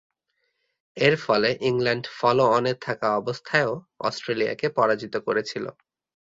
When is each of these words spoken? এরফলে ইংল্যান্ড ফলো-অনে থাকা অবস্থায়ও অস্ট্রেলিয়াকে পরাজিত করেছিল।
এরফলে 0.97 1.49
ইংল্যান্ড 1.61 2.05
ফলো-অনে 2.17 2.73
থাকা 2.81 3.07
অবস্থায়ও 3.15 3.73
অস্ট্রেলিয়াকে 3.99 4.67
পরাজিত 4.69 5.13
করেছিল। 5.27 5.65